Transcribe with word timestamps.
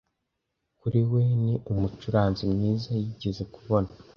Kuri 0.79 0.99
we, 1.11 1.21
ni 1.43 1.53
umucuranzi 1.71 2.43
mwiza 2.53 2.89
yigeze 3.01 3.43
kubona. 3.53 3.89